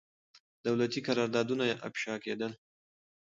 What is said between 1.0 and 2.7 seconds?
قراردادونه افشا کېدل.